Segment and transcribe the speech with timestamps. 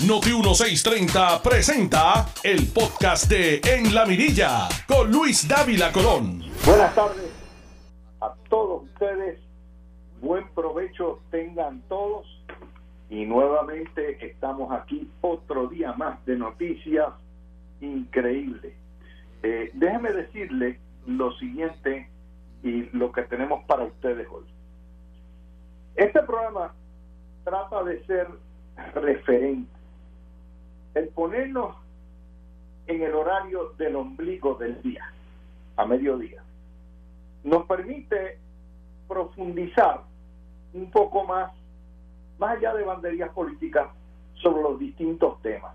[0.00, 6.42] Noti 1630 presenta el podcast de En la Mirilla con Luis Dávila Colón.
[6.66, 7.30] Buenas tardes
[8.20, 9.38] a todos ustedes.
[10.20, 12.26] Buen provecho tengan todos.
[13.08, 17.08] Y nuevamente estamos aquí otro día más de noticias
[17.80, 18.74] increíbles.
[19.44, 22.10] Eh, déjeme decirle lo siguiente
[22.64, 24.44] y lo que tenemos para ustedes hoy.
[25.94, 26.74] Este programa
[27.44, 28.28] trata de ser
[28.94, 29.83] referente
[30.94, 31.76] el ponernos
[32.86, 35.10] en el horario del ombligo del día,
[35.76, 36.42] a mediodía,
[37.42, 38.38] nos permite
[39.08, 40.02] profundizar
[40.72, 41.52] un poco más,
[42.38, 43.88] más allá de banderías políticas,
[44.34, 45.74] sobre los distintos temas.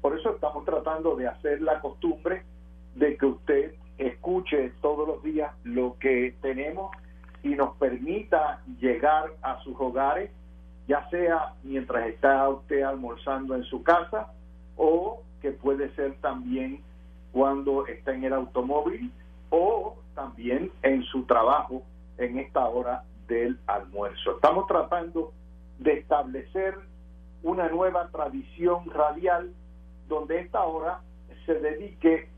[0.00, 2.42] Por eso estamos tratando de hacer la costumbre
[2.94, 6.90] de que usted escuche todos los días lo que tenemos
[7.42, 10.30] y nos permita llegar a sus hogares
[10.86, 14.32] ya sea mientras está usted almorzando en su casa
[14.76, 16.82] o que puede ser también
[17.32, 19.12] cuando está en el automóvil
[19.50, 21.82] o también en su trabajo
[22.18, 24.32] en esta hora del almuerzo.
[24.32, 25.32] Estamos tratando
[25.78, 26.76] de establecer
[27.42, 29.52] una nueva tradición radial
[30.08, 31.00] donde esta hora
[31.46, 32.28] se dedique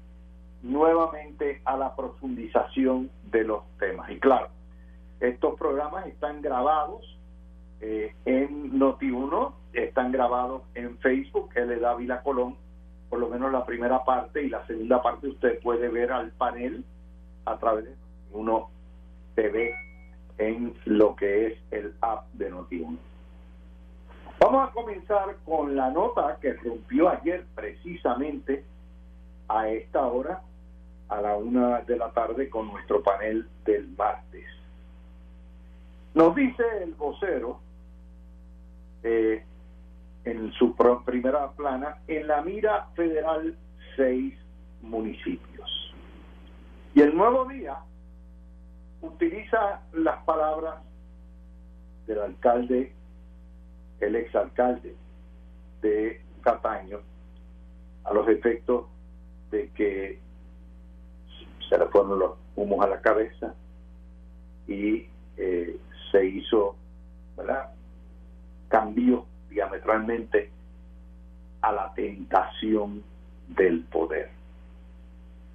[0.62, 4.10] nuevamente a la profundización de los temas.
[4.10, 4.48] Y claro,
[5.20, 7.15] estos programas están grabados
[7.80, 11.78] eh, en Noti1, están grabados en Facebook, L.
[11.78, 12.56] Dávila Colón,
[13.10, 16.84] por lo menos la primera parte y la segunda parte usted puede ver al panel
[17.44, 17.94] a través de
[18.32, 18.70] uno
[19.34, 19.74] TV
[20.38, 22.96] en lo que es el app de Noti1.
[24.40, 28.64] Vamos a comenzar con la nota que rompió ayer precisamente
[29.48, 30.42] a esta hora,
[31.08, 34.44] a la una de la tarde, con nuestro panel del martes.
[36.14, 37.60] Nos dice el vocero
[39.06, 39.44] eh,
[40.24, 43.56] en su primera plana, en la mira federal
[43.94, 44.34] seis
[44.82, 45.94] municipios.
[46.92, 47.76] Y el nuevo día
[49.02, 50.82] utiliza las palabras
[52.08, 52.92] del alcalde,
[54.00, 54.96] el exalcalde
[55.82, 56.98] de Cataño,
[58.02, 58.86] a los efectos
[59.52, 60.18] de que
[61.68, 63.54] se le fueron los humos a la cabeza
[64.66, 65.78] y eh,
[66.10, 66.74] se hizo,
[67.36, 67.75] ¿verdad?
[68.76, 70.50] Cambió diametralmente
[71.62, 73.02] a la tentación
[73.48, 74.28] del poder.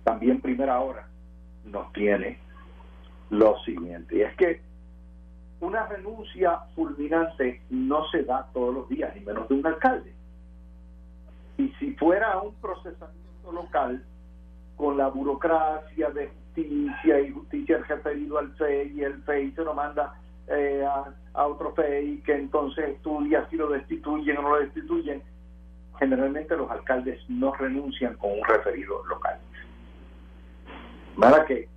[0.04, 1.08] También primera hora
[1.66, 2.40] nos tiene
[3.30, 4.62] lo siguiente, y es que
[5.60, 10.12] una renuncia fulminante no se da todos los días, ni menos de un alcalde.
[11.60, 14.04] Y si fuera un procesamiento local,
[14.78, 19.76] con la burocracia de justicia y justicia referido al FEI y el FEI se lo
[19.76, 20.16] manda
[20.54, 20.86] eh,
[21.34, 25.24] a, otro FEI que entonces estudia si lo destituyen o no lo destituyen.
[25.98, 29.38] Generalmente los alcaldes no renuncian con un referido local.
[31.16, 31.70] ¿Verdad que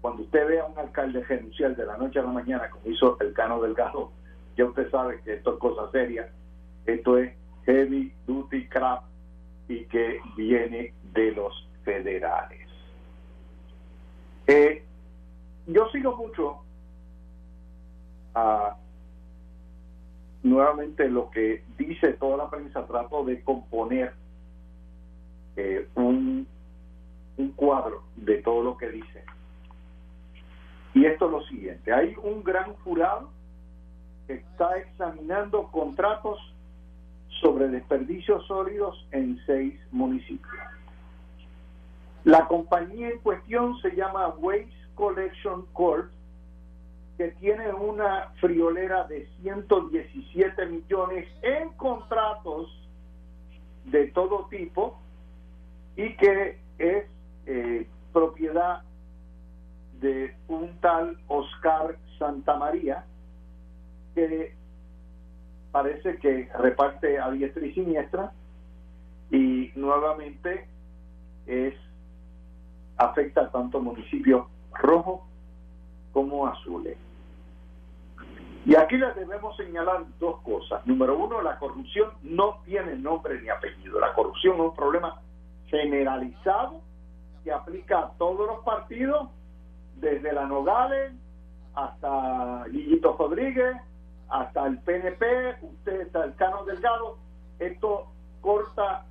[0.00, 3.16] cuando usted ve a un alcalde renunciar de la noche a la mañana, como hizo
[3.20, 4.10] el Cano Delgado,
[4.56, 6.28] ya usted sabe que esto es cosa seria,
[6.86, 7.32] esto es
[7.64, 9.04] heavy duty crap
[9.68, 12.68] y que viene de los federales.
[14.46, 14.84] Eh,
[15.66, 16.65] yo sigo mucho
[20.42, 24.14] nuevamente lo que dice toda la prensa, trato de componer
[25.56, 26.46] eh, un,
[27.36, 29.24] un cuadro de todo lo que dice.
[30.94, 33.30] Y esto es lo siguiente, hay un gran jurado
[34.26, 36.38] que está examinando contratos
[37.40, 40.54] sobre desperdicios sólidos en seis municipios.
[42.24, 46.10] La compañía en cuestión se llama Waste Collection Corp
[47.16, 52.68] que tiene una friolera de 117 millones en contratos
[53.84, 54.98] de todo tipo
[55.96, 57.06] y que es
[57.46, 58.82] eh, propiedad
[60.00, 63.04] de un tal Oscar Santamaría
[64.14, 64.54] que
[65.72, 68.32] parece que reparte a diestra y siniestra
[69.30, 70.66] y nuevamente
[71.46, 71.74] es
[72.96, 75.20] afecta tanto municipios rojos
[76.12, 76.96] como azules.
[78.66, 80.84] Y aquí les debemos señalar dos cosas.
[80.86, 84.00] Número uno, la corrupción no tiene nombre ni apellido.
[84.00, 85.20] La corrupción es un problema
[85.68, 86.80] generalizado
[87.44, 89.28] que aplica a todos los partidos,
[89.94, 91.12] desde la Nogales
[91.74, 93.76] hasta Lillito Rodríguez,
[94.28, 97.18] hasta el PNP, usted está el Cano Delgado.
[97.60, 98.08] Esto
[98.40, 99.04] corta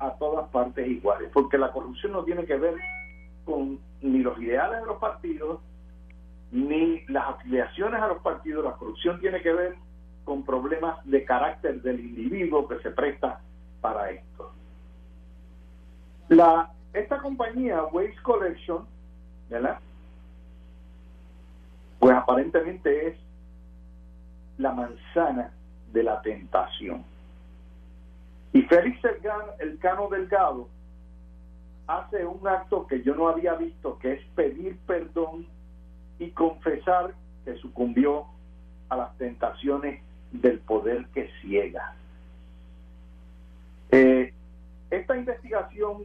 [0.00, 2.74] a todas partes iguales, porque la corrupción no tiene que ver
[3.44, 5.60] con ni los ideales de los partidos,
[6.56, 9.76] ni las afiliaciones a los partidos, la corrupción tiene que ver
[10.24, 13.40] con problemas de carácter del individuo que se presta
[13.82, 14.52] para esto.
[16.28, 18.86] La, esta compañía, Waste Collection,
[19.50, 19.78] ¿verdad?
[21.98, 23.18] Pues aparentemente es
[24.56, 25.52] la manzana
[25.92, 27.04] de la tentación.
[28.54, 28.98] Y Félix
[29.58, 30.68] el Cano Delgado
[31.86, 35.46] hace un acto que yo no había visto, que es pedir perdón
[36.18, 37.14] y confesar
[37.44, 38.26] que sucumbió
[38.88, 40.02] a las tentaciones
[40.32, 41.94] del poder que ciega.
[43.90, 44.32] Eh,
[44.90, 46.04] esta investigación,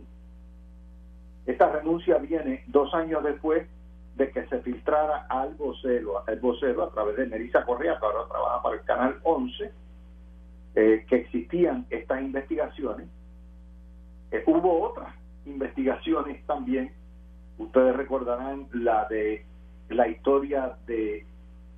[1.46, 3.68] esta renuncia viene dos años después
[4.16, 8.28] de que se filtrara al vocero, al vocero a través de Nerissa Correa, que ahora
[8.30, 9.72] trabaja para el Canal 11,
[10.76, 13.08] eh, que existían estas investigaciones.
[14.32, 15.14] Eh, hubo otras
[15.46, 16.92] investigaciones también,
[17.58, 19.46] ustedes recordarán la de
[19.90, 21.26] la historia de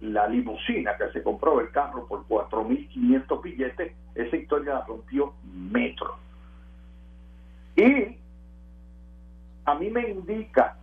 [0.02, 6.18] la limusina que se compró el carro por 4.500 billetes, esa historia la rompió Metro.
[7.76, 8.18] Y
[9.66, 10.76] a mí me indica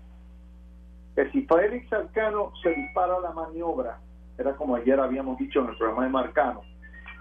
[1.14, 3.98] que si Félix Arcano se dispara la maniobra,
[4.38, 6.62] era como ayer habíamos dicho en el programa de Marcano,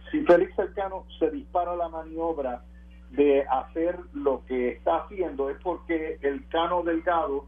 [0.09, 2.63] si Félix Arcano se dispara la maniobra
[3.11, 7.45] de hacer lo que está haciendo es porque el Cano Delgado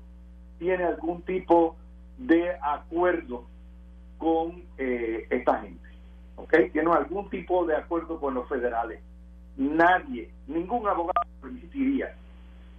[0.60, 1.76] tiene algún tipo
[2.28, 3.46] de acuerdo
[4.18, 5.88] con eh, esta gente.
[6.36, 6.54] ¿Ok?
[6.72, 9.00] Tiene algún tipo de acuerdo con los federales.
[9.58, 12.16] Nadie, ningún abogado permitiría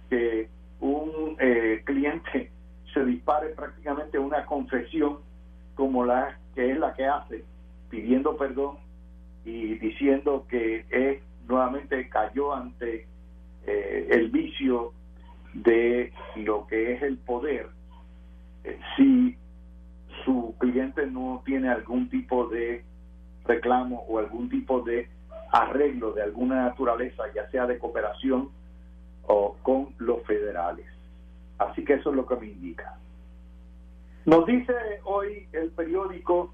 [0.09, 0.49] que
[0.79, 2.51] un eh, cliente
[2.93, 5.19] se dispare prácticamente una confesión
[5.75, 7.43] como la que es la que hace,
[7.89, 8.77] pidiendo perdón
[9.43, 13.07] y diciendo que es nuevamente cayó ante
[13.65, 14.93] eh, el vicio
[15.53, 17.69] de lo que es el poder
[18.95, 19.37] si
[20.23, 22.83] su cliente no tiene algún tipo de
[23.45, 25.09] reclamo o algún tipo de
[25.51, 28.49] arreglo de alguna naturaleza, ya sea de cooperación
[29.23, 30.85] o con los federales.
[31.57, 32.97] Así que eso es lo que me indica.
[34.25, 34.73] Nos dice
[35.03, 36.53] hoy el periódico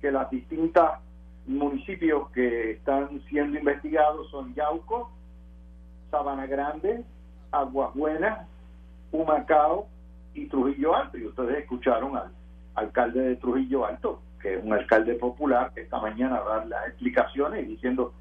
[0.00, 1.00] que las distintas
[1.46, 5.10] municipios que están siendo investigados son Yauco,
[6.10, 7.04] Sabana Grande,
[7.50, 8.46] Aguas Buenas,
[9.10, 9.88] Humacao
[10.34, 11.18] y Trujillo Alto.
[11.18, 12.30] Y ustedes escucharon al
[12.74, 18.12] alcalde de Trujillo Alto, que es un alcalde popular, esta mañana dar las explicaciones diciendo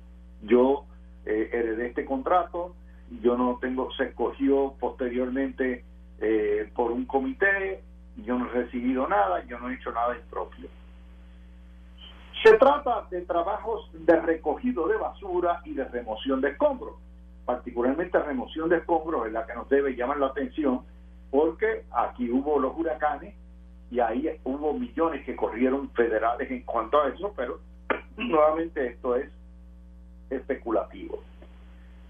[0.44, 0.86] yo
[1.26, 2.76] eh, heredé este contrato,
[3.22, 5.84] yo no tengo, se escogió posteriormente
[6.20, 7.84] eh, por un comité,
[8.18, 10.68] yo no he recibido nada, yo no he hecho nada impropio.
[12.44, 16.96] Se trata de trabajos de recogido de basura y de remoción de escombros,
[17.46, 20.82] particularmente remoción de escombros es la que nos debe llamar la atención,
[21.32, 23.34] porque aquí hubo los huracanes
[23.90, 27.60] y ahí hubo millones que corrieron federales en cuanto a eso, pero
[28.18, 29.30] nuevamente esto es
[30.30, 31.24] especulativo.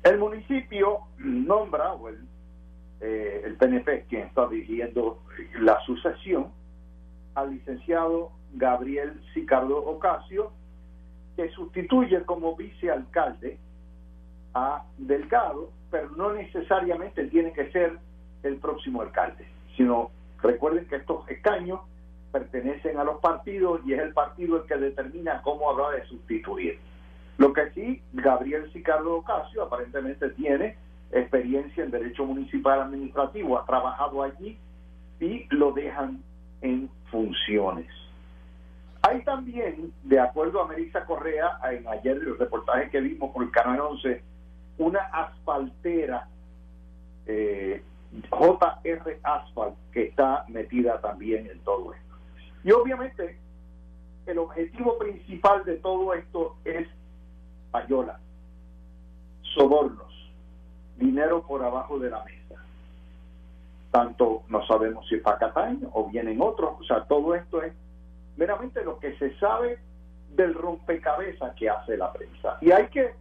[0.03, 2.19] El municipio nombra, o el,
[2.99, 5.19] eh, el PNP, quien está dirigiendo
[5.59, 6.51] la sucesión,
[7.35, 10.51] al licenciado Gabriel Sicardo Ocasio,
[11.35, 13.57] que sustituye como vicealcalde
[14.53, 17.99] a Delgado, pero no necesariamente tiene que ser
[18.43, 20.11] el próximo alcalde, sino
[20.41, 21.81] Recuerden que estos escaños
[22.31, 26.79] pertenecen a los partidos y es el partido el que determina cómo habrá de sustituir.
[27.37, 30.77] Lo que sí, Gabriel Sicardo Ocasio aparentemente tiene
[31.11, 34.57] experiencia en derecho municipal administrativo, ha trabajado allí
[35.19, 36.23] y lo dejan
[36.61, 37.87] en funciones.
[39.03, 43.51] Hay también, de acuerdo a Melissa Correa, en ayer el reportaje que vimos por el
[43.51, 44.23] Canal 11,
[44.77, 46.27] una asfaltera
[47.25, 47.83] eh,
[48.29, 52.15] JR Asphalt que está metida también en todo esto.
[52.63, 53.39] Y obviamente
[54.25, 56.87] el objetivo principal de todo esto es
[57.71, 58.19] payola,
[59.55, 60.11] sobornos,
[60.97, 62.61] dinero por abajo de la mesa.
[63.91, 67.73] Tanto no sabemos si es Pacataño o vienen otros, o sea, todo esto es
[68.37, 69.79] meramente lo que se sabe
[70.35, 72.57] del rompecabezas que hace la prensa.
[72.61, 73.13] Y hay que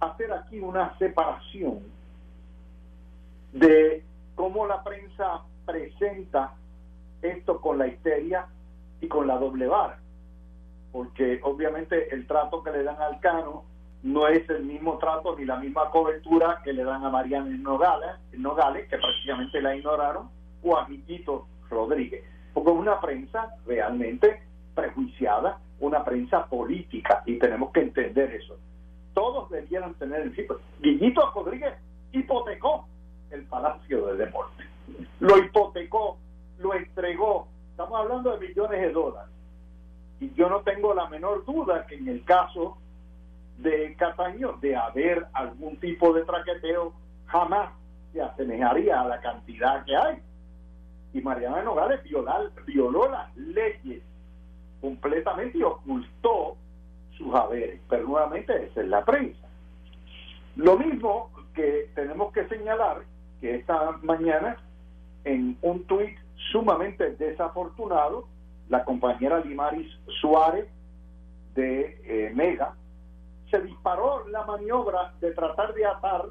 [0.00, 1.80] hacer aquí una separación
[3.52, 4.05] de
[4.36, 6.52] cómo la prensa presenta
[7.22, 8.46] esto con la histeria
[9.00, 9.98] y con la doble vara.
[10.92, 13.64] Porque obviamente el trato que le dan al Cano
[14.02, 18.10] no es el mismo trato ni la misma cobertura que le dan a Mariana Nogales,
[18.34, 20.30] Nogales que prácticamente la ignoraron,
[20.62, 22.22] o a Miquito Rodríguez.
[22.54, 24.42] Porque es una prensa realmente
[24.74, 28.56] prejuiciada, una prensa política, y tenemos que entender eso.
[29.14, 30.56] Todos debieran tener el tipo.
[30.80, 31.74] Guillito Rodríguez
[32.12, 32.86] hipotecó
[33.30, 34.66] el Palacio de Deportes.
[35.20, 36.18] Lo hipotecó,
[36.58, 37.48] lo entregó.
[37.70, 39.30] Estamos hablando de millones de dólares.
[40.20, 42.78] Y yo no tengo la menor duda que en el caso
[43.58, 46.92] de Cataño, de haber algún tipo de traqueteo,
[47.26, 47.72] jamás
[48.12, 50.18] se asemejaría a la cantidad que hay.
[51.12, 54.02] Y Mariana Nogales violar, violó las leyes
[54.80, 56.56] completamente y ocultó
[57.16, 57.80] sus haberes.
[57.88, 59.46] Pero nuevamente esa es la prensa.
[60.56, 63.02] Lo mismo que tenemos que señalar
[63.40, 64.56] que esta mañana
[65.24, 66.16] en un tuit
[66.52, 68.28] sumamente desafortunado,
[68.68, 70.68] la compañera Limaris Suárez
[71.54, 72.74] de eh, Mega
[73.50, 76.26] se disparó la maniobra de tratar de atar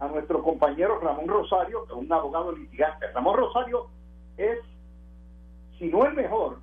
[0.00, 3.06] a nuestro compañero Ramón Rosario, que es un abogado litigante.
[3.12, 3.86] Ramón Rosario
[4.36, 4.58] es,
[5.78, 6.58] si no el mejor,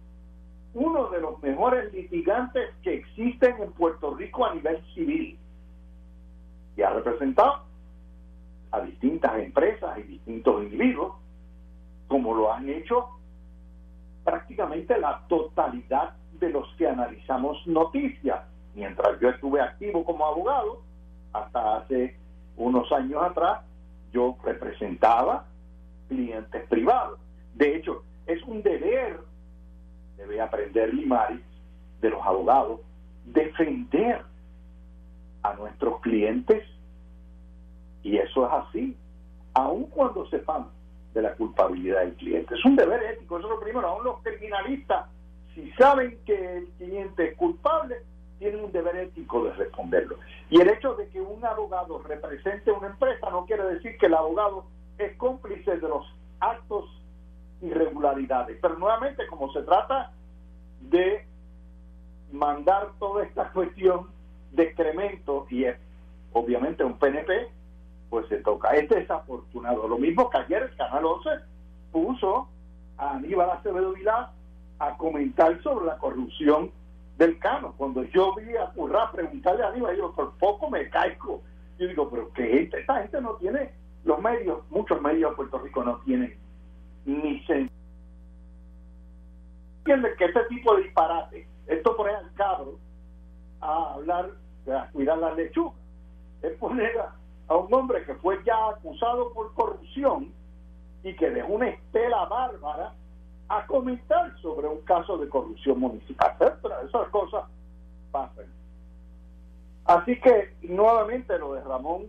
[0.73, 5.39] uno de los mejores litigantes que existen en Puerto Rico a nivel civil.
[6.75, 7.63] Y ha representado
[8.71, 11.13] a distintas empresas y distintos individuos,
[12.07, 13.07] como lo han hecho
[14.23, 18.41] prácticamente la totalidad de los que analizamos noticias.
[18.75, 20.81] Mientras yo estuve activo como abogado,
[21.33, 22.15] hasta hace
[22.57, 23.61] unos años atrás,
[24.11, 25.45] yo representaba
[26.07, 27.19] clientes privados.
[27.55, 29.19] De hecho, es un deber,
[30.17, 31.43] debe aprender Limari,
[32.01, 32.81] de los abogados,
[33.25, 34.21] defender
[35.43, 36.63] a nuestros clientes
[38.03, 38.97] y eso es así,
[39.53, 40.71] aun cuando sepamos
[41.13, 42.55] de la culpabilidad del cliente.
[42.55, 43.87] Es un deber ético, eso es lo primero.
[43.87, 45.07] Aún los criminalistas,
[45.53, 47.97] si saben que el cliente es culpable,
[48.37, 50.17] tienen un deber ético de responderlo.
[50.49, 54.13] Y el hecho de que un abogado represente una empresa no quiere decir que el
[54.13, 54.65] abogado
[54.97, 56.05] es cómplice de los
[56.39, 56.85] actos
[57.61, 58.57] irregularidades.
[58.61, 60.13] Pero nuevamente, como se trata
[60.81, 61.25] de
[62.31, 64.07] mandar toda esta cuestión
[64.51, 65.77] de excremento y es
[66.31, 67.49] obviamente un PNP,
[68.09, 68.69] pues se toca.
[68.71, 69.87] Es desafortunado.
[69.87, 71.29] Lo mismo que ayer el Canal 11
[71.91, 72.47] puso
[72.97, 74.31] a Aníbal Acevedo Vilá
[74.79, 76.71] a comentar sobre la corrupción
[77.17, 77.73] del Cano.
[77.77, 81.41] Cuando yo vi a Curra preguntarle a Aníbal, yo por poco me caigo.
[81.77, 83.71] Yo digo, pero que gente, esta gente no tiene
[84.03, 86.35] los medios, muchos medios de Puerto Rico no tienen
[87.05, 87.69] ni sentido.
[89.85, 92.77] que este tipo de disparate, esto pone al cabro
[93.61, 94.31] a hablar,
[94.71, 95.75] a cuidar la lechuga,
[96.41, 97.15] es poner a,
[97.49, 100.31] a un hombre que fue ya acusado por corrupción
[101.03, 102.93] y que dejó una estela bárbara
[103.49, 106.35] a comentar sobre un caso de corrupción municipal.
[106.87, 107.45] Esas cosas
[108.11, 108.45] pasan.
[109.85, 112.03] Así que nuevamente lo de Ramón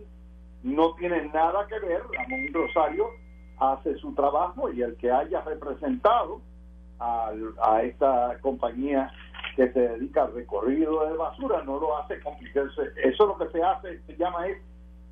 [0.61, 2.03] no tiene nada que ver.
[2.15, 3.07] Ramón Rosario
[3.57, 6.41] hace su trabajo y el que haya representado
[6.99, 9.11] a, esta compañía
[9.55, 12.93] que se dedica al recorrido de basura no lo hace complicarse.
[13.03, 14.59] Eso lo que se hace, se llama es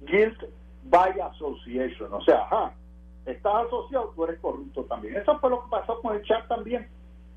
[0.02, 0.44] guilt
[0.84, 2.74] by association, o sea, ajá,
[3.26, 5.18] estás asociado, tú eres corrupto también.
[5.18, 6.88] Eso fue lo que pasó con el chat también.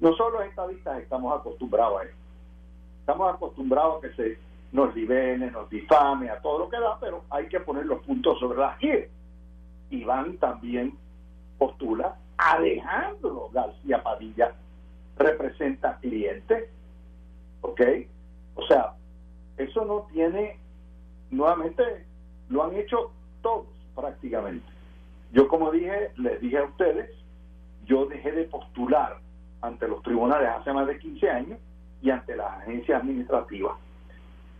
[0.01, 2.17] Nosotros los estadistas estamos acostumbrados a eso.
[3.01, 4.39] Estamos acostumbrados a que se
[4.73, 8.39] nos libene, nos difame, a todo lo que da, pero hay que poner los puntos
[8.41, 9.09] sobre las y
[9.91, 10.97] Iván también
[11.59, 14.55] postula Alejandro García Padilla
[15.17, 16.71] representa clientes,
[17.61, 17.81] ¿ok?
[18.55, 18.95] O sea,
[19.59, 20.59] eso no tiene,
[21.31, 22.07] nuevamente,
[22.53, 24.67] lo han hecho todos prácticamente.
[25.33, 27.11] Yo como dije, les dije a ustedes,
[27.87, 29.19] yo dejé de postular
[29.63, 31.59] ante los tribunales hace más de 15 años
[32.03, 33.73] y ante las agencias administrativas,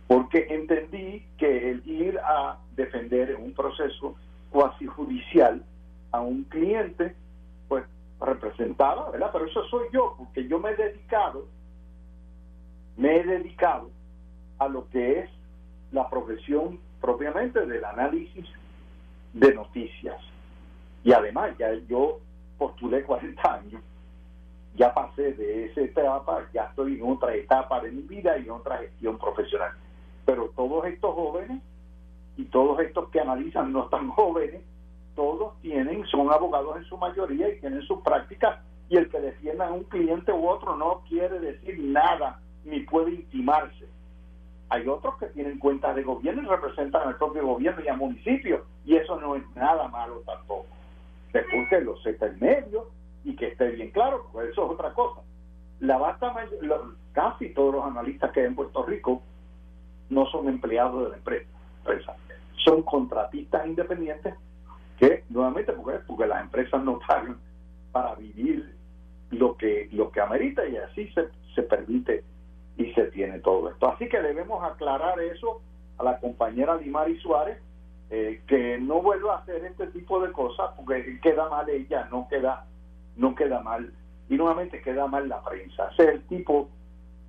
[0.07, 4.15] porque entendí que el ir a defender en un proceso
[4.49, 5.63] cuasi judicial
[6.11, 7.15] a un cliente,
[7.67, 7.83] pues
[8.19, 9.29] representaba, ¿verdad?
[9.33, 11.45] Pero eso soy yo, porque yo me he dedicado,
[12.97, 13.89] me he dedicado
[14.57, 15.29] a lo que es
[15.91, 18.45] la profesión propiamente del análisis
[19.33, 20.15] de noticias.
[21.03, 22.19] Y además, ya yo
[22.57, 23.81] postulé 40 años,
[24.75, 28.51] ya pasé de esa etapa, ya estoy en otra etapa de mi vida y en
[28.51, 29.71] otra gestión profesional.
[30.25, 31.61] Pero todos estos jóvenes
[32.37, 34.61] y todos estos que analizan no tan jóvenes,
[35.13, 39.67] todos tienen, son abogados en su mayoría y tienen sus prácticas y el que defienda
[39.67, 43.92] a un cliente u otro no quiere decir nada ni puede intimarse
[44.73, 48.65] hay otros que tienen cuentas de gobierno y representan al propio gobierno y al municipio,
[48.83, 50.65] y eso no es nada malo tampoco.
[51.31, 52.87] Después que lo sepa en medio
[53.23, 55.21] y que esté bien claro, pues eso es otra cosa.
[55.79, 56.33] La vasta
[57.11, 59.21] casi todos los analistas que hay en Puerto Rico
[60.09, 62.15] no son empleados de la empresa,
[62.65, 64.33] son contratistas independientes
[64.97, 67.37] que nuevamente porque, porque las empresas no pagan
[67.91, 68.75] para vivir
[69.29, 72.23] lo que lo que amerita y así se, se permite
[72.77, 73.89] y se tiene todo esto.
[73.89, 75.61] Así que debemos aclarar eso
[75.97, 77.59] a la compañera Dimari Suárez,
[78.09, 82.27] eh, que no vuelva a hacer este tipo de cosas porque queda mal ella, no
[82.29, 82.65] queda,
[83.15, 83.91] no queda mal,
[84.29, 85.89] y nuevamente queda mal la prensa.
[85.93, 86.69] Ese es el tipo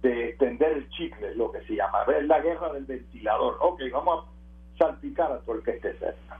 [0.02, 3.56] de extender el chicle, lo que se llama, es la guerra del ventilador.
[3.60, 6.38] Ok, vamos a salpicar a todo el que esté cerca.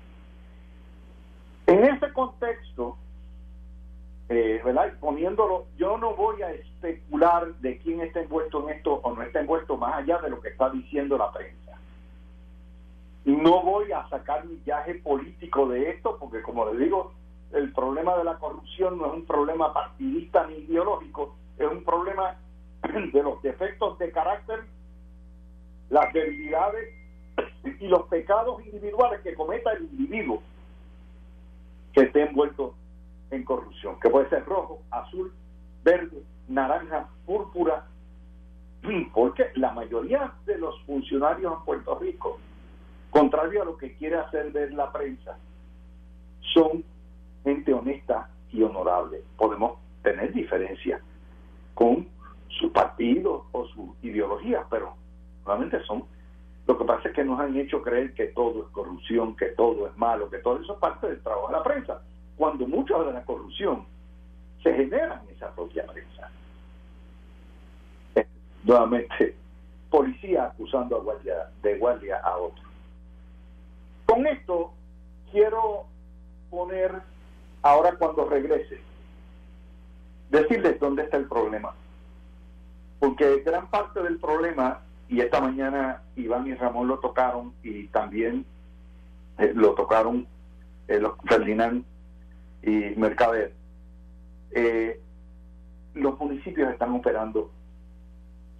[1.67, 2.99] En ese contexto,
[4.28, 4.95] eh, ¿verdad?
[5.00, 9.40] Poniéndolo, yo no voy a especular de quién está envuelto en esto o no está
[9.40, 11.73] envuelto más allá de lo que está diciendo la prensa.
[13.26, 17.12] No voy a sacar mi viaje político de esto porque, como les digo,
[17.52, 22.37] el problema de la corrupción no es un problema partidista ni ideológico, es un problema
[23.12, 24.64] de los defectos de carácter,
[25.90, 26.95] las debilidades
[27.81, 30.43] y los pecados individuales que cometa el individuo
[31.93, 32.75] que esté envuelto
[33.35, 35.33] en corrupción, que puede ser rojo, azul,
[35.83, 37.87] verde, naranja, púrpura,
[39.12, 42.38] porque la mayoría de los funcionarios en Puerto Rico,
[43.11, 45.37] contrario a lo que quiere hacer ver la prensa,
[46.53, 46.85] son
[47.43, 49.23] gente honesta y honorable.
[49.37, 51.00] Podemos tener diferencias
[51.75, 52.09] con
[52.49, 54.95] su partido o su ideología, pero
[55.45, 56.05] realmente son.
[56.67, 59.87] Lo que pasa es que nos han hecho creer que todo es corrupción, que todo
[59.87, 62.03] es malo, que todo eso es parte del trabajo de la prensa,
[62.37, 63.87] cuando mucha de la corrupción
[64.62, 66.31] se genera en esa propia prensa.
[68.64, 69.37] nuevamente,
[69.91, 72.64] policía acusando a guardia, de guardia a otro.
[74.07, 74.73] Con esto
[75.31, 75.87] quiero
[76.50, 76.93] poner,
[77.62, 78.81] ahora cuando regrese,
[80.31, 81.75] decirles dónde está el problema
[83.05, 88.47] porque gran parte del problema, y esta mañana Iván y Ramón lo tocaron, y también
[89.37, 90.26] eh, lo tocaron
[90.88, 91.85] eh, los Ferdinand
[92.66, 93.52] y Mercader,
[94.52, 95.00] eh,
[95.94, 97.50] los municipios están operando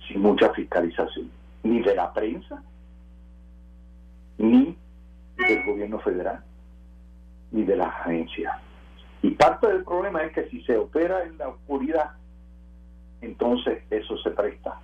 [0.07, 1.31] sin mucha fiscalización,
[1.63, 2.63] ni de la prensa,
[4.39, 4.77] ni
[5.37, 6.43] del gobierno federal,
[7.51, 8.55] ni de las agencias.
[9.23, 12.11] Y parte del problema es que si se opera en la oscuridad,
[13.23, 14.79] entonces eso se presta.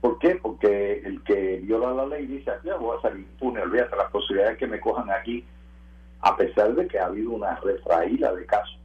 [0.00, 0.34] ¿Por qué?
[0.34, 4.58] Porque el que viola la ley dice, aquí voy a salir impune, olvídate las posibilidades
[4.58, 5.44] que me cojan aquí,
[6.22, 8.78] a pesar de que ha habido una refraíla de casos.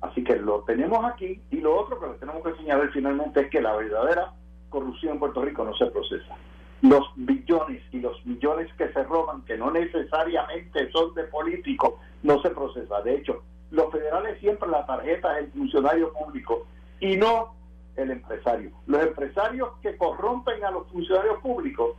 [0.00, 3.60] Así que lo tenemos aquí y lo otro que tenemos que señalar finalmente es que
[3.60, 4.32] la verdadera
[4.68, 6.36] corrupción en Puerto Rico no se procesa.
[6.82, 12.40] Los billones y los millones que se roban, que no necesariamente son de políticos, no
[12.42, 13.00] se procesa.
[13.02, 16.66] De hecho, los federales siempre la tarjeta es el funcionario público
[17.00, 17.54] y no
[17.96, 18.70] el empresario.
[18.86, 21.96] Los empresarios que corrompen a los funcionarios públicos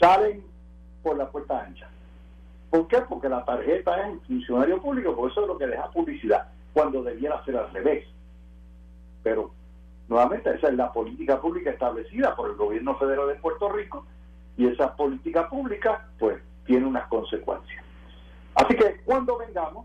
[0.00, 0.42] salen
[1.02, 1.91] por la puerta ancha.
[2.72, 3.02] ¿Por qué?
[3.02, 7.44] Porque la tarjeta es funcionario público, por eso es lo que deja publicidad, cuando debiera
[7.44, 8.06] ser al revés.
[9.22, 9.50] Pero,
[10.08, 14.06] nuevamente, esa es la política pública establecida por el gobierno federal de Puerto Rico
[14.56, 17.84] y esa política pública, pues, tiene unas consecuencias.
[18.54, 19.84] Así que cuando vengamos,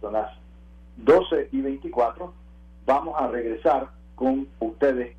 [0.00, 0.32] son las
[0.98, 2.32] 12 y 24,
[2.86, 5.16] vamos a regresar con ustedes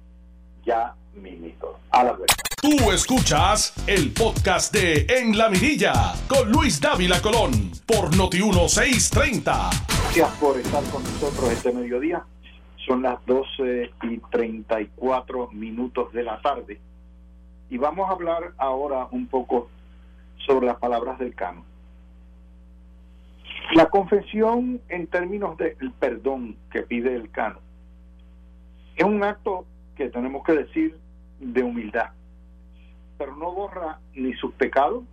[0.63, 1.77] ya mismito.
[1.91, 2.46] A la vuelta.
[2.59, 7.51] Tú escuchas el podcast de En la Mirilla con Luis Dávila Colón
[7.85, 9.43] por Noti1630.
[9.43, 12.25] Gracias por estar con nosotros este mediodía.
[12.87, 16.79] Son las 12 y 34 minutos de la tarde.
[17.69, 19.69] Y vamos a hablar ahora un poco
[20.47, 21.63] sobre las palabras del canon.
[23.75, 27.61] La confesión en términos del perdón que pide el canon
[28.95, 30.97] es un acto que tenemos que decir
[31.39, 32.09] de humildad,
[33.17, 35.03] pero no borra ni sus pecados,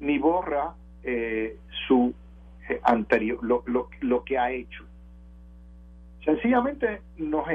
[0.00, 2.14] ni borra eh, su
[2.68, 3.62] eh, anterior, lo,
[4.00, 4.84] lo, que ha hecho.
[6.24, 7.46] Sencillamente nos,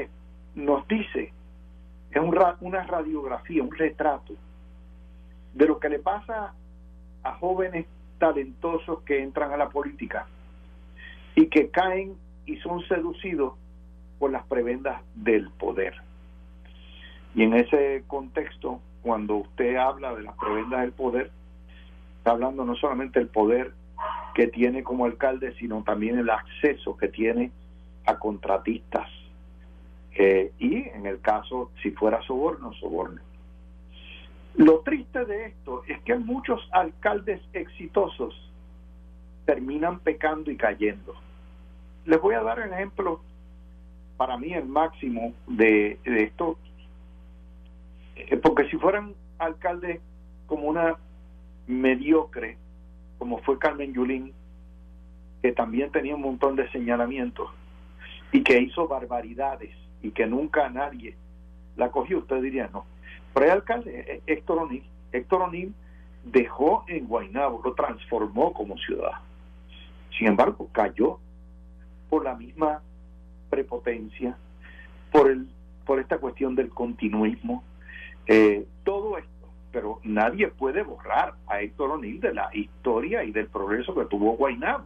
[0.56, 1.34] nos dice,
[2.12, 4.34] es un, una radiografía, un retrato
[5.54, 6.54] de lo que le pasa
[7.23, 7.86] a jóvenes
[8.17, 10.27] talentosos que entran a la política
[11.36, 13.54] y que caen y son seducidos
[14.19, 15.95] por las prebendas del poder.
[17.34, 21.32] Y en ese contexto, cuando usted habla de las prebendas del poder,
[22.18, 23.74] está hablando no solamente del poder
[24.34, 27.52] que tiene como alcalde, sino también el acceso que tiene
[28.06, 29.10] a contratistas.
[30.16, 33.22] Eh, y en el caso, si fuera soborno, soborno.
[34.56, 38.36] Lo triste de esto es que muchos alcaldes exitosos
[39.46, 41.16] terminan pecando y cayendo.
[42.06, 43.22] Les voy a dar un ejemplo
[44.18, 46.58] para mí el máximo de, esto,
[48.15, 50.00] eh, porque si fueran alcaldes
[50.47, 50.97] como una
[51.67, 52.58] mediocre,
[53.17, 54.34] como fue Carmen Yulín,
[55.41, 57.50] que también tenía un montón de señalamientos
[58.32, 61.15] y que hizo barbaridades y que nunca nadie
[61.76, 62.86] la cogió, usted diría no.
[63.34, 65.74] Pero el alcalde, eh, Héctor O'Neill, Héctor O'Neill
[66.24, 69.13] dejó en Guaynabo, lo transformó como ciudad.
[70.17, 71.19] Sin embargo, cayó
[72.10, 72.82] por la misma
[73.50, 74.38] prepotencia,
[75.12, 75.47] por el
[75.86, 77.63] por esta cuestión del continuismo,
[78.27, 83.47] eh, todo esto, pero nadie puede borrar a Héctor O'Neill de la historia y del
[83.47, 84.86] progreso que tuvo Guaynabo.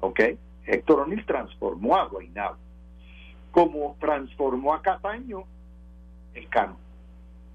[0.00, 0.20] ¿Ok?
[0.66, 2.56] Héctor O'Neill transformó a Guaynabo,
[3.50, 5.44] como transformó a Cataño
[6.34, 6.76] el Cano.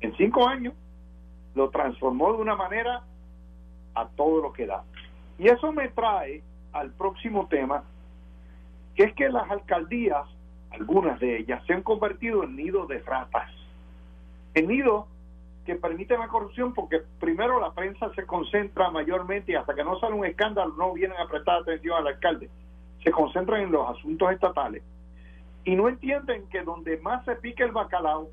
[0.01, 0.73] En cinco años
[1.55, 3.03] lo transformó de una manera
[3.95, 4.83] a todo lo que da.
[5.38, 6.41] Y eso me trae
[6.73, 7.83] al próximo tema,
[8.95, 10.27] que es que las alcaldías,
[10.71, 13.49] algunas de ellas, se han convertido en nidos de ratas.
[14.54, 15.06] En nidos
[15.66, 19.98] que permiten la corrupción porque primero la prensa se concentra mayormente y hasta que no
[20.00, 22.50] sale un escándalo no vienen a prestar atención al alcalde.
[23.04, 24.84] Se concentran en los asuntos estatales
[25.63, 28.30] y no entienden que donde más se pique el bacalao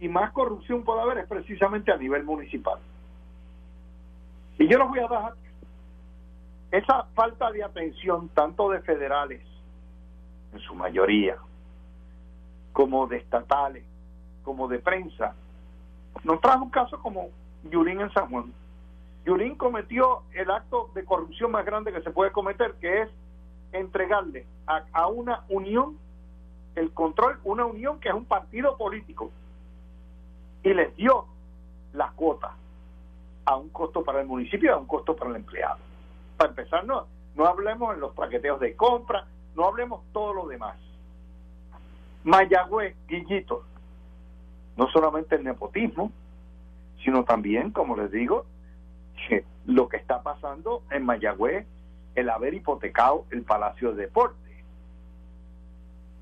[0.00, 2.78] y más corrupción puede haber es precisamente a nivel municipal.
[4.58, 5.32] Y yo les voy a dar
[6.70, 9.40] esa falta de atención tanto de federales,
[10.52, 11.36] en su mayoría,
[12.72, 13.84] como de estatales,
[14.42, 15.34] como de prensa,
[16.24, 17.30] nos trajo un caso como
[17.64, 18.52] Yurín en San Juan.
[19.24, 23.08] Yurín cometió el acto de corrupción más grande que se puede cometer, que es
[23.72, 25.98] entregarle a, una unión
[26.74, 29.30] el control, una unión que es un partido político,
[30.62, 31.26] y les dio
[31.92, 32.52] las cuotas
[33.44, 35.78] a un costo para el municipio y a un costo para el empleado.
[36.36, 40.76] Para empezar, no, no hablemos en los paqueteos de compra, no hablemos todo lo demás.
[42.24, 43.64] Mayagüez, Guillito,
[44.78, 46.12] no solamente el nepotismo,
[47.02, 48.46] sino también, como les digo,
[49.28, 51.66] que lo que está pasando en Mayagüez,
[52.14, 54.36] el haber hipotecado el Palacio de Deporte.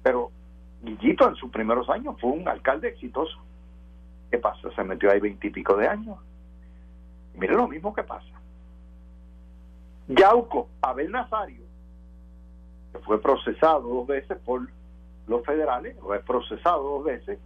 [0.02, 0.30] Pero
[0.82, 3.38] Guillito en sus primeros años fue un alcalde exitoso.
[4.30, 4.70] ¿Qué pasa?
[4.74, 6.16] Se metió ahí veintipico de años.
[7.34, 8.26] Mire lo mismo que pasa.
[10.08, 11.64] Yauco, Abel Nazario,
[12.92, 14.66] que fue procesado dos veces por
[15.26, 17.38] los federales, es procesado dos veces,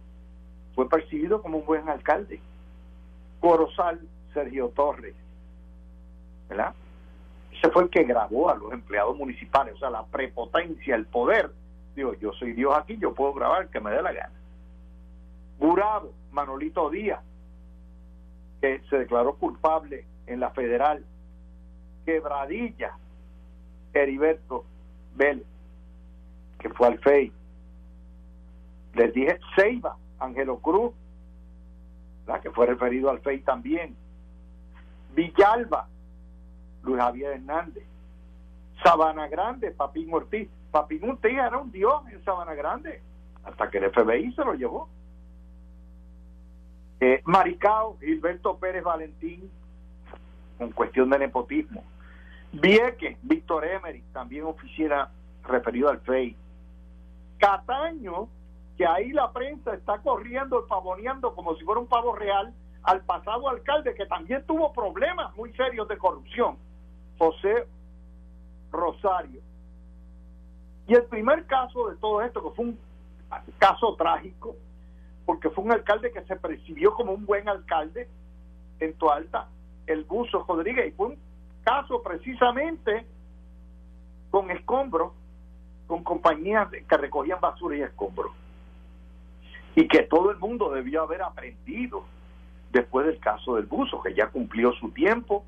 [0.75, 2.41] fue percibido como un buen alcalde.
[3.39, 3.99] Corozal,
[4.33, 5.15] Sergio Torres,
[6.49, 6.73] ¿verdad?
[7.51, 11.51] Ese fue el que grabó a los empleados municipales, o sea, la prepotencia, el poder.
[11.95, 14.33] Digo, yo soy Dios aquí, yo puedo grabar que me dé la gana.
[15.59, 17.21] Burado, Manolito Díaz,
[18.61, 21.03] que se declaró culpable en la federal.
[22.05, 22.97] Quebradilla,
[23.93, 24.65] Heriberto
[25.15, 25.45] Vélez,
[26.57, 27.31] que fue al FEI.
[28.95, 30.93] Les dije Ceiba, Ángelo Cruz,
[32.39, 33.95] que fue referido al FEI también.
[35.13, 35.87] Villalba,
[36.83, 37.83] Luis Javier Hernández.
[38.83, 40.49] Sabana Grande, Papín Ortiz.
[40.71, 43.01] Papín Ortiz era un dios en Sabana Grande,
[43.43, 44.89] hasta que el FBI se lo llevó.
[46.99, 49.51] Eh, Maricao, Gilberto Pérez Valentín,
[50.57, 51.83] con cuestión de nepotismo.
[52.53, 55.09] Vieque, Víctor Emery, también oficial
[55.43, 56.35] referido al FEI.
[57.39, 58.27] Cataño,
[58.81, 63.47] que ahí la prensa está corriendo, pavoneando como si fuera un pavo real al pasado
[63.47, 66.57] alcalde que también tuvo problemas muy serios de corrupción,
[67.19, 67.67] José
[68.71, 69.39] Rosario.
[70.87, 72.79] Y el primer caso de todo esto, que fue un
[73.59, 74.55] caso trágico,
[75.27, 78.09] porque fue un alcalde que se percibió como un buen alcalde
[78.79, 79.47] en Alta,
[79.85, 81.19] el Buzo Rodríguez, y fue un
[81.63, 83.05] caso precisamente
[84.31, 85.13] con escombros,
[85.85, 88.31] con compañías que recogían basura y escombros.
[89.75, 92.03] Y que todo el mundo debió haber aprendido
[92.71, 95.45] después del caso del Buzo, que ya cumplió su tiempo,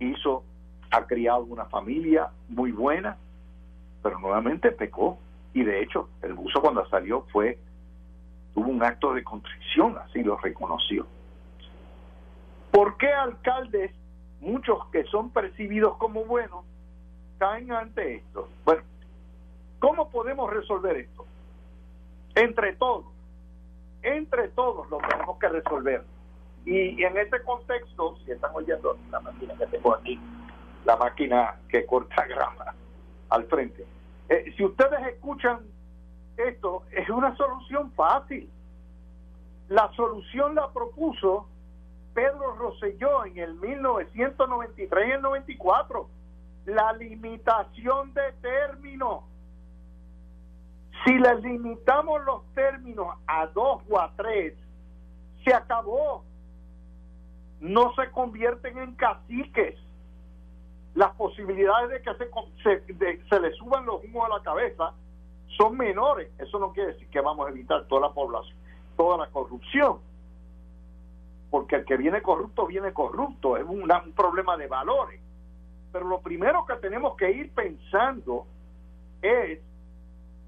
[0.00, 0.42] hizo,
[0.90, 3.16] ha criado una familia muy buena,
[4.02, 5.18] pero nuevamente pecó.
[5.54, 7.58] Y de hecho, el Buzo cuando salió fue
[8.54, 11.06] tuvo un acto de contrición, así lo reconoció.
[12.70, 13.92] ¿Por qué alcaldes,
[14.40, 16.64] muchos que son percibidos como buenos,
[17.38, 18.48] caen ante esto?
[18.64, 18.82] Bueno,
[19.78, 21.26] ¿cómo podemos resolver esto?
[22.38, 23.06] Entre todos,
[24.02, 26.04] entre todos lo tenemos que resolver.
[26.64, 30.20] Y, en este contexto, si están oyendo la máquina que tengo aquí,
[30.84, 32.74] la máquina que corta grama
[33.30, 33.86] al frente,
[34.28, 35.60] eh, si ustedes escuchan
[36.38, 38.48] esto es una solución fácil.
[39.68, 41.48] La solución la propuso
[42.14, 46.08] Pedro Rosselló en el 1993 y el 94.
[46.66, 49.24] La limitación de términos.
[51.04, 54.54] Si le limitamos los términos a dos o a tres,
[55.44, 56.24] se acabó.
[57.60, 59.76] No se convierten en caciques.
[60.94, 62.10] Las posibilidades de que
[62.62, 64.92] se, se le suban los humos a la cabeza
[65.56, 66.30] son menores.
[66.38, 68.56] Eso no quiere decir que vamos a evitar toda la población,
[68.96, 69.98] toda la corrupción.
[71.50, 75.20] Porque el que viene corrupto viene corrupto, es un problema de valores.
[75.92, 78.46] Pero lo primero que tenemos que ir pensando
[79.22, 79.60] es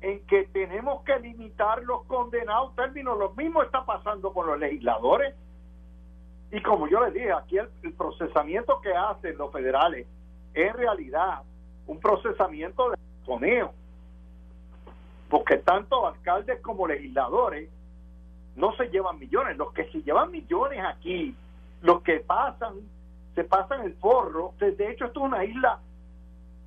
[0.00, 3.18] en que tenemos que limitar los condenados términos.
[3.18, 5.34] Lo mismo está pasando con los legisladores.
[6.50, 10.06] Y como yo les dije, aquí el, procesamiento que hacen los federales
[10.54, 11.42] es en realidad
[11.86, 13.72] un procesamiento de soneo.
[15.28, 17.68] Porque tanto alcaldes como legisladores
[18.56, 19.56] no se llevan millones.
[19.58, 21.36] Los que se llevan millones aquí,
[21.82, 22.74] los que pasan,
[23.34, 24.54] se pasan el forro.
[24.58, 25.78] De hecho, esto es una isla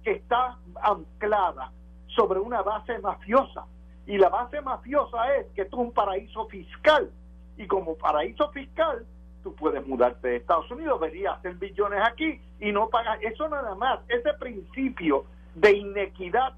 [0.03, 1.71] que está anclada
[2.15, 3.65] sobre una base mafiosa.
[4.05, 7.09] Y la base mafiosa es que esto es un paraíso fiscal.
[7.57, 9.05] Y como paraíso fiscal,
[9.43, 13.19] tú puedes mudarte de Estados Unidos, verías hacer billones aquí y no pagas.
[13.21, 16.53] Eso nada más, ese principio de inequidad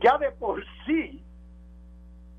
[0.00, 1.22] ya de por sí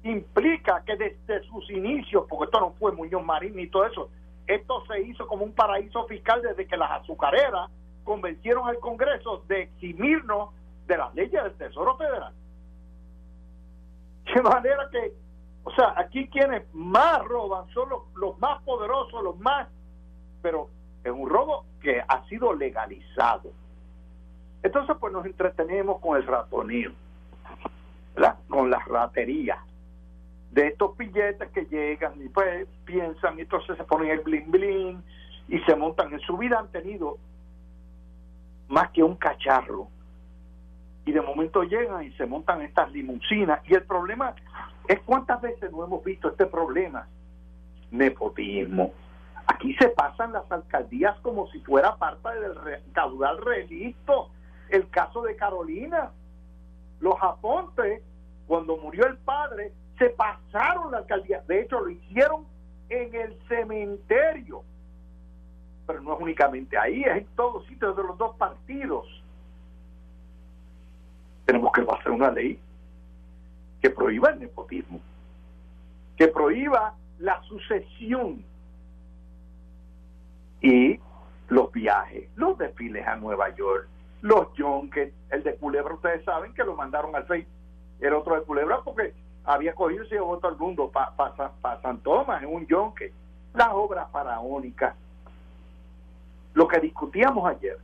[0.03, 4.09] implica que desde sus inicios, porque esto no fue Muñoz Marín ni todo eso,
[4.45, 7.69] esto se hizo como un paraíso fiscal desde que las azucareras
[8.03, 10.51] convencieron al Congreso de eximirnos
[10.87, 12.33] de las leyes del Tesoro Federal.
[14.33, 15.13] De manera que,
[15.63, 19.67] o sea, aquí quienes más roban son los, más poderosos, los más,
[20.41, 20.69] pero
[21.03, 23.51] es un robo que ha sido legalizado.
[24.63, 26.91] Entonces, pues nos entretenemos con el ratoneo,
[28.15, 28.37] ¿verdad?
[28.47, 29.59] con las raterías
[30.51, 35.03] de estos billetes que llegan y pues piensan, y entonces se ponen el bling bling
[35.47, 36.13] y se montan.
[36.13, 37.17] En su vida han tenido
[38.67, 39.89] más que un cacharro
[41.07, 43.61] y de momento llegan y se montan estas limusinas.
[43.65, 44.35] Y el problema
[44.89, 47.07] es cuántas veces no hemos visto este problema.
[47.91, 48.91] Nepotismo.
[49.47, 52.57] Aquí se pasan las alcaldías como si fuera parte del
[52.91, 54.29] caudal relisto.
[54.67, 56.11] El caso de Carolina.
[56.99, 58.03] Los Apontes,
[58.45, 61.41] cuando murió el padre, se pasaron la alcaldía.
[61.47, 62.45] De hecho, lo hicieron
[62.89, 64.61] en el cementerio.
[65.85, 69.07] Pero no es únicamente ahí, es en todos sitios de los dos partidos
[71.47, 72.59] tenemos que hacer una ley
[73.81, 74.99] que prohíba el nepotismo,
[76.17, 78.43] que prohíba la sucesión
[80.61, 80.99] y
[81.47, 83.87] los viajes, los desfiles a Nueva York,
[84.21, 87.47] los junkets, el de Culebra, ustedes saben que lo mandaron al FEI,
[88.01, 89.13] era otro de Culebra porque
[89.45, 93.13] había cogido y se llevó todo el mundo para pa, San Tomás en un junket,
[93.53, 94.95] las obras faraónicas,
[96.53, 97.77] lo que discutíamos ayer,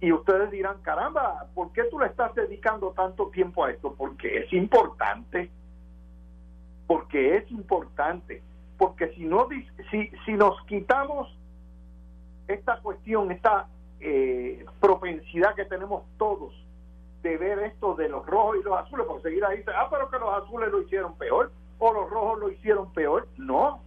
[0.00, 3.94] y ustedes dirán, caramba, ¿por qué tú le estás dedicando tanto tiempo a esto?
[3.94, 5.50] Porque es importante.
[6.86, 8.42] Porque es importante.
[8.78, 9.46] Porque si, no,
[9.90, 11.36] si, si nos quitamos
[12.48, 13.68] esta cuestión, esta
[14.00, 16.54] eh, propensidad que tenemos todos
[17.22, 20.18] de ver esto de los rojos y los azules, por seguir ahí, ah, pero que
[20.18, 23.28] los azules lo hicieron peor, o los rojos lo hicieron peor.
[23.36, 23.82] No.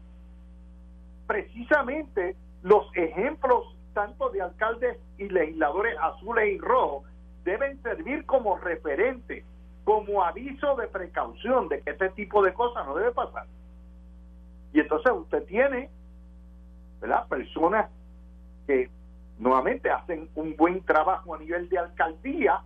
[1.25, 7.07] Precisamente los ejemplos tanto de alcaldes y legisladores azules y rojos
[7.43, 9.43] deben servir como referente,
[9.83, 13.45] como aviso de precaución de que este tipo de cosas no debe pasar.
[14.73, 15.89] Y entonces usted tiene,
[17.01, 17.27] ¿verdad?
[17.27, 17.89] Personas
[18.65, 18.89] que
[19.37, 22.61] nuevamente hacen un buen trabajo a nivel de alcaldía,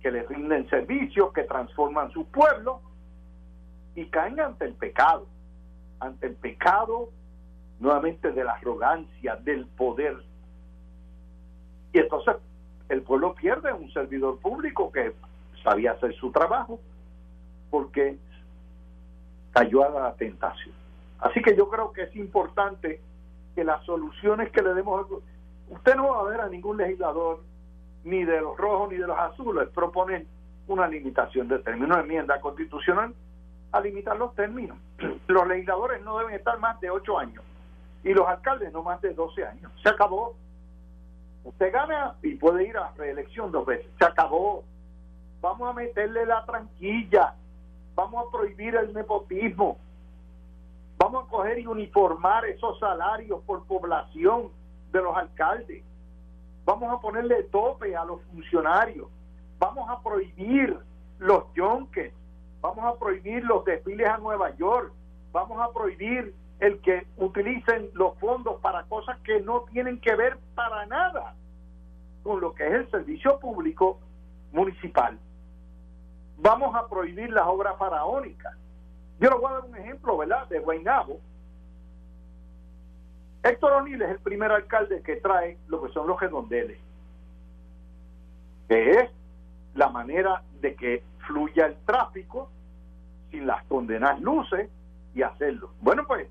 [0.00, 2.80] que les rinden servicios, que transforman su pueblo
[3.96, 5.26] y caen ante el pecado,
[5.98, 7.10] ante el pecado
[7.80, 10.16] nuevamente de la arrogancia, del poder
[11.92, 12.36] y entonces
[12.88, 15.12] el pueblo pierde un servidor público que
[15.62, 16.80] sabía hacer su trabajo
[17.70, 18.16] porque
[19.52, 20.74] cayó a la tentación.
[21.20, 23.00] Así que yo creo que es importante
[23.54, 25.06] que las soluciones que le demos,
[25.68, 27.40] usted no va a ver a ningún legislador,
[28.04, 30.24] ni de los rojos ni de los azules, proponer
[30.68, 33.14] una limitación de términos, de enmienda constitucional
[33.72, 34.78] a limitar los términos.
[35.26, 37.44] Los legisladores no deben estar más de ocho años
[38.02, 39.70] y los alcaldes no más de 12 años.
[39.82, 40.34] Se acabó
[41.44, 43.90] Usted gana y puede ir a reelección dos veces.
[43.98, 44.64] Se acabó.
[45.40, 47.34] Vamos a meterle la tranquilla.
[47.94, 49.78] Vamos a prohibir el nepotismo.
[50.98, 54.50] Vamos a coger y uniformar esos salarios por población
[54.92, 55.82] de los alcaldes.
[56.64, 59.08] Vamos a ponerle tope a los funcionarios.
[59.58, 60.76] Vamos a prohibir
[61.18, 62.12] los yonques.
[62.60, 64.92] Vamos a prohibir los desfiles a Nueva York.
[65.32, 70.38] Vamos a prohibir el que utilicen los fondos para cosas que no tienen que ver
[70.54, 71.34] para nada
[72.22, 74.00] con lo que es el servicio público
[74.52, 75.18] municipal.
[76.38, 78.56] Vamos a prohibir las obras faraónicas.
[79.20, 81.20] Yo les voy a dar un ejemplo, ¿verdad?, de Guaynabo.
[83.42, 86.78] Héctor O'Neill es el primer alcalde que trae lo que son los redondeles,
[88.68, 89.10] que es
[89.74, 92.50] la manera de que fluya el tráfico
[93.30, 94.68] sin las condenas luces
[95.14, 95.70] y hacerlo.
[95.80, 96.28] Bueno, pues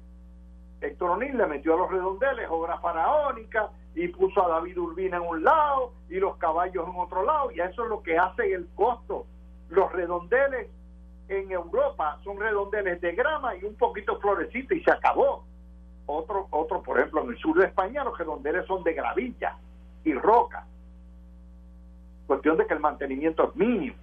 [0.81, 5.23] Héctor O'Neill le metió a los redondeles obra faraónica y puso a David Urbina en
[5.23, 8.67] un lado y los caballos en otro lado y eso es lo que hace el
[8.75, 9.25] costo
[9.69, 10.69] los redondeles
[11.29, 15.43] en Europa son redondeles de grama y un poquito florecito y se acabó.
[16.05, 19.57] Otro, otro, por ejemplo, en el sur de España los redondeles son de gravilla
[20.05, 20.65] y roca.
[22.27, 23.95] Cuestión de que el mantenimiento es mínimo,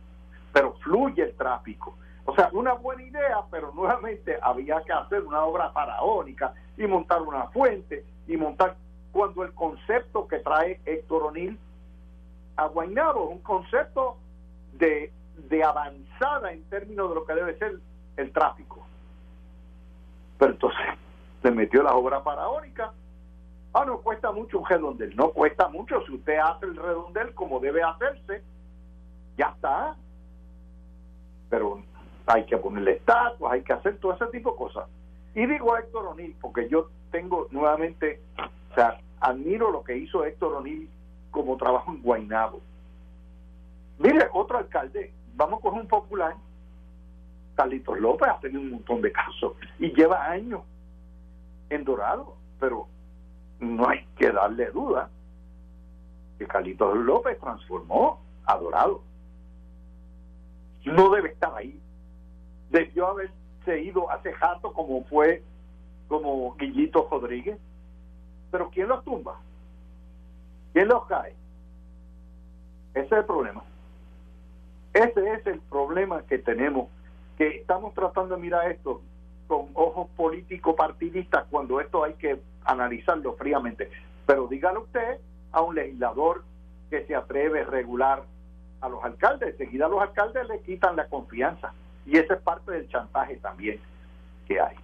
[0.53, 1.97] pero fluye el tráfico.
[2.27, 7.23] O sea, una buena idea, pero nuevamente había que hacer una obra faraónica y montar
[7.23, 8.77] una fuente y montar
[9.13, 11.59] cuando el concepto que trae Héctor O'Neill
[12.57, 14.17] a Guaynabo es un concepto
[14.73, 15.13] de,
[15.49, 17.79] de avanzada en términos de lo que debe ser
[18.17, 18.85] el tráfico.
[20.39, 20.87] Pero entonces
[21.43, 22.93] se metió la obra faraónica.
[23.73, 25.15] Ah, no cuesta mucho un redondel.
[25.17, 28.43] No cuesta mucho si usted hace el redondel como debe hacerse.
[29.37, 29.97] Ya está.
[31.51, 31.83] Pero
[32.27, 34.89] hay que ponerle estatuas, hay que hacer todo ese tipo de cosas.
[35.35, 40.25] Y digo a Héctor O'Neill, porque yo tengo nuevamente, o sea, admiro lo que hizo
[40.25, 40.89] Héctor O'Neill
[41.31, 42.61] como trabajo en Guainabo.
[43.99, 46.35] Mire, otro alcalde, vamos a coger un popular,
[47.55, 50.63] Carlitos López ha tenido un montón de casos y lleva años
[51.71, 52.89] en Dorado, pero
[53.61, 55.09] no hay que darle duda
[56.39, 59.03] que Carlitos López transformó a Dorado.
[60.85, 61.81] No debe estar ahí
[62.75, 65.43] debió haberse ido hace rato como fue
[66.09, 67.57] como Guillito Rodríguez.
[68.51, 69.41] Pero ¿quién los tumba?
[70.73, 71.35] ¿Quién los cae?
[72.95, 73.63] Ese es el problema.
[74.93, 76.89] Ese es el problema que tenemos,
[77.39, 79.01] que estamos tratando de mirar esto
[79.47, 83.91] con ojos político-partidistas cuando esto hay que analizarlo fríamente.
[84.27, 85.21] Pero dígale usted
[85.53, 86.43] a un legislador
[86.91, 88.25] que se atreve a regular
[88.81, 89.57] a los alcaldes.
[89.57, 91.73] Seguida a los alcaldes le quitan la confianza.
[92.07, 93.81] Y esa es parte del chantaje también
[94.47, 94.77] que hay.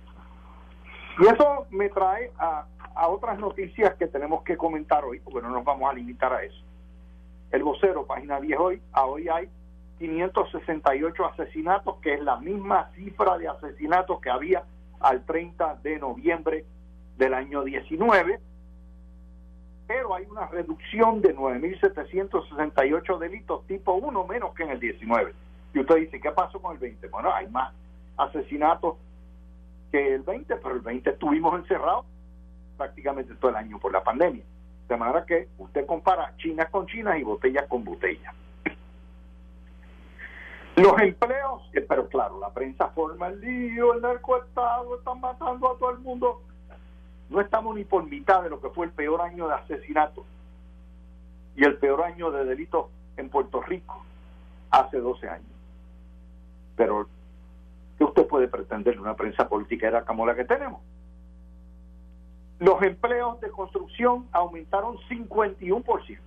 [1.18, 5.50] Y eso me trae a, a otras noticias que tenemos que comentar hoy, porque no
[5.50, 6.62] nos vamos a limitar a eso.
[7.50, 9.48] El vocero, página 10 hoy, a hoy hay
[9.98, 14.64] 568 asesinatos, que es la misma cifra de asesinatos que había
[15.00, 16.64] al 30 de noviembre
[17.18, 18.40] del año 19,
[19.86, 25.34] pero hay una reducción de 9.768 delitos tipo 1 menos que en el 19.
[25.72, 27.08] Y usted dice, ¿qué pasó con el 20?
[27.08, 27.72] Bueno, hay más
[28.16, 28.96] asesinatos
[29.90, 32.06] que el 20, pero el 20 estuvimos encerrados
[32.76, 34.42] prácticamente todo el año por la pandemia.
[34.88, 38.34] De manera que usted compara chinas con chinas y botellas con botellas.
[40.76, 45.78] Los empleos, eh, pero claro, la prensa forma el lío, el narcoestado, están matando a
[45.78, 46.42] todo el mundo.
[47.28, 50.24] No estamos ni por mitad de lo que fue el peor año de asesinato
[51.54, 54.02] y el peor año de delitos en Puerto Rico
[54.70, 55.49] hace 12 años.
[56.80, 57.06] Pero,
[57.98, 60.80] ¿qué usted puede pretender de una prensa política era como la que tenemos?
[62.58, 66.18] Los empleos de construcción aumentaron 51%.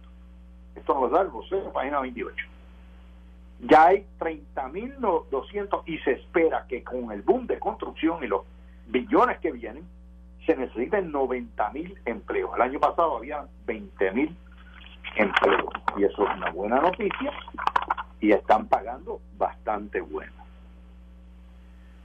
[0.76, 2.36] Esto nos da el vocero, página 28.
[3.62, 8.44] Ya hay 30.200 y se espera que con el boom de construcción y los
[8.86, 9.86] billones que vienen,
[10.46, 12.52] se necesiten 90.000 empleos.
[12.58, 14.36] El año pasado había 20.000
[15.16, 17.32] empleos y eso es una buena noticia
[18.20, 20.43] y están pagando bastante bueno.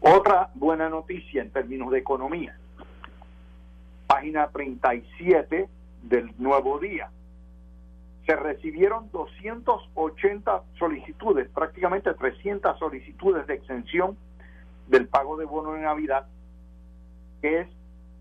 [0.00, 2.56] Otra buena noticia en términos de economía.
[4.06, 5.68] Página 37
[6.02, 7.10] del Nuevo Día.
[8.24, 14.16] Se recibieron 280 solicitudes, prácticamente 300 solicitudes de exención
[14.86, 16.26] del pago de bono de Navidad,
[17.40, 17.68] que es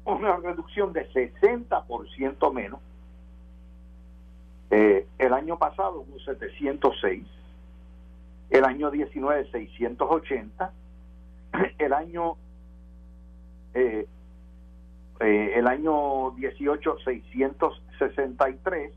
[0.06, 2.80] una reducción de 60% menos.
[4.72, 7.26] Eh, el año pasado hubo 706,
[8.50, 10.72] el año 19 680
[11.78, 12.36] el año
[13.74, 14.08] eh,
[15.20, 18.94] eh, el año 18 663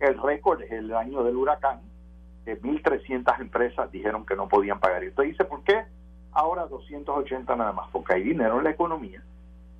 [0.00, 1.80] el récord es el año del huracán
[2.44, 5.02] de 1.300 empresas dijeron que no podían pagar.
[5.02, 5.84] Y usted dice, ¿por qué
[6.32, 7.88] ahora 280 nada más?
[7.90, 9.22] Porque hay dinero en la economía,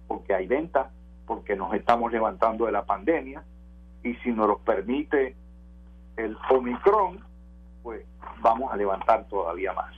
[0.09, 0.91] porque hay ventas,
[1.27, 3.45] porque nos estamos levantando de la pandemia
[4.03, 5.37] y si nos lo permite
[6.17, 7.21] el Omicron,
[7.83, 8.05] pues
[8.41, 9.95] vamos a levantar todavía más.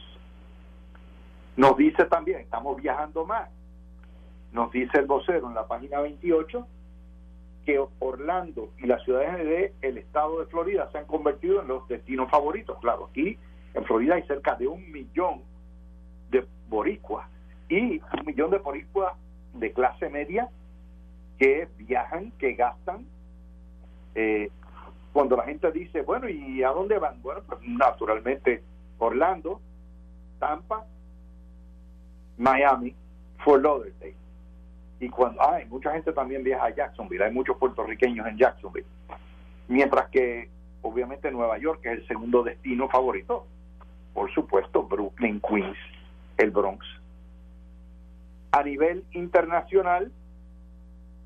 [1.56, 3.48] Nos dice también, estamos viajando más.
[4.52, 6.66] Nos dice el vocero en la página 28
[7.64, 12.30] que Orlando y las ciudades del estado de Florida se han convertido en los destinos
[12.30, 12.78] favoritos.
[12.80, 13.36] Claro, aquí
[13.74, 15.42] en Florida hay cerca de un millón
[16.30, 17.28] de boricuas
[17.68, 19.14] y un millón de boricuas
[19.54, 20.48] de clase media
[21.38, 23.06] que viajan, que gastan.
[24.14, 24.50] Eh,
[25.12, 27.20] cuando la gente dice, bueno, ¿y a dónde van?
[27.22, 28.62] Bueno, pues naturalmente
[28.98, 29.60] Orlando,
[30.38, 30.86] Tampa,
[32.38, 32.94] Miami,
[33.38, 34.14] Fort Lauderdale.
[35.00, 38.86] Y cuando hay mucha gente también viaja a Jacksonville, hay muchos puertorriqueños en Jacksonville.
[39.68, 40.48] Mientras que
[40.82, 43.46] obviamente Nueva York es el segundo destino favorito
[44.16, 45.76] por supuesto, Brooklyn, Queens,
[46.38, 46.86] el Bronx.
[48.50, 50.10] A nivel internacional,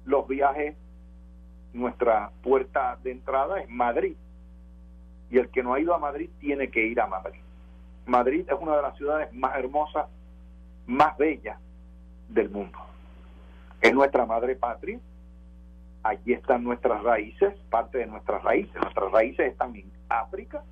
[0.04, 0.74] los viajes,
[1.72, 4.16] nuestra puerta de entrada es Madrid.
[5.30, 7.38] Y el que no ha ido a Madrid tiene que ir a Madrid.
[8.06, 10.06] Madrid es una de las ciudades más hermosas,
[10.86, 11.58] más bellas
[12.28, 12.78] del mundo.
[13.80, 14.98] Es nuestra madre patria.
[16.02, 18.74] Allí están nuestras raíces, parte de nuestras raíces.
[18.80, 20.62] Nuestras raíces están en África,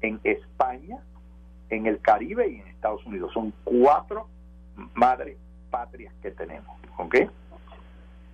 [0.00, 0.98] en España,
[1.68, 3.32] en el Caribe y en Estados Unidos.
[3.32, 4.28] Son cuatro
[4.94, 5.36] madres
[5.70, 6.76] patrias que tenemos.
[6.98, 7.16] ¿Ok?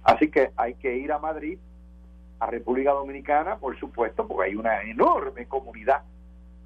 [0.04, 1.58] Así que hay que ir a Madrid,
[2.38, 6.02] a República Dominicana, por supuesto, porque hay una enorme comunidad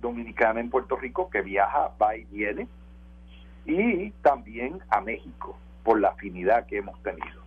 [0.01, 2.69] dominicana en Puerto Rico que viaja, va y viene,
[3.67, 7.41] y también a México, por la afinidad que hemos tenido.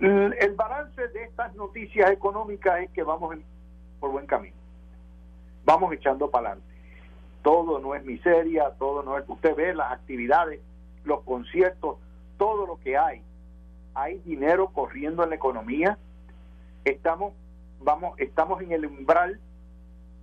[0.00, 3.36] El balance de estas noticias económicas es que vamos
[4.00, 4.56] por buen camino.
[5.64, 6.74] Vamos echando para adelante.
[7.42, 9.24] Todo no es miseria, todo no es...
[9.28, 10.60] Usted ve las actividades,
[11.04, 11.98] los conciertos,
[12.36, 13.22] todo lo que hay.
[13.94, 15.98] Hay dinero corriendo en la economía.
[16.84, 17.34] Estamos,
[17.80, 19.38] vamos, estamos en el umbral.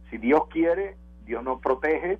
[0.09, 2.19] Si Dios quiere, Dios nos protege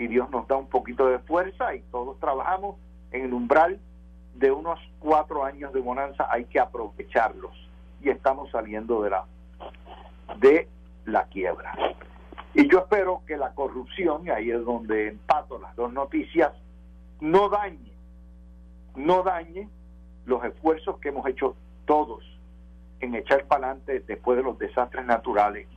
[0.00, 2.76] y Dios nos da un poquito de fuerza y todos trabajamos
[3.12, 3.78] en el umbral
[4.34, 6.26] de unos cuatro años de bonanza.
[6.30, 7.52] Hay que aprovecharlos
[8.00, 9.26] y estamos saliendo de la
[10.38, 10.68] de
[11.04, 11.74] la quiebra.
[12.54, 16.50] Y yo espero que la corrupción, y ahí es donde empato las dos noticias,
[17.20, 17.92] no dañe
[18.96, 19.68] no dañe
[20.24, 22.24] los esfuerzos que hemos hecho todos
[23.00, 25.68] en echar para adelante después de los desastres naturales,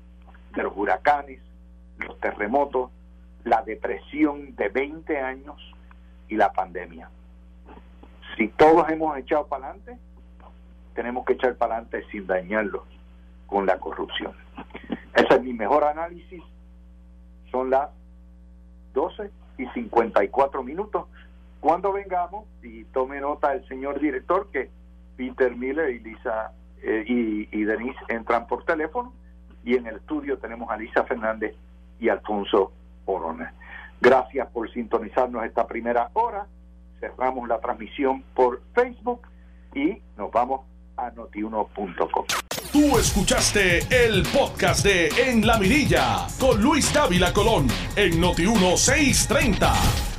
[0.56, 1.42] de los huracanes,
[1.98, 2.90] los terremotos,
[3.44, 5.58] la depresión de 20 años
[6.30, 7.10] y la pandemia.
[8.38, 9.98] Si todos hemos echado para adelante,
[10.96, 12.84] tenemos que echar para adelante sin dañarlos
[13.48, 14.34] con la corrupción.
[15.14, 16.42] Ese es mi mejor análisis.
[17.52, 17.90] Son las
[18.94, 21.06] 12 y 54 minutos.
[21.60, 24.70] Cuando vengamos, y tome nota el señor director que
[25.16, 29.14] Peter Miller y Lisa eh, y, Denise entran por teléfono
[29.64, 31.56] y en el estudio tenemos a Lisa Fernández
[32.00, 32.74] y Alfonso
[34.04, 36.46] Gracias por sintonizarnos esta primera hora.
[37.00, 39.22] Cerramos la transmisión por Facebook
[39.74, 40.62] y nos vamos
[40.98, 42.26] a notiuno.com.
[42.72, 50.13] Tú escuchaste el podcast de En la Mirilla con Luis Dávila Colón en Noti 1630.